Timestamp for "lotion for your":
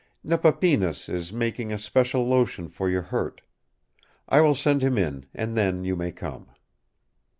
2.27-3.03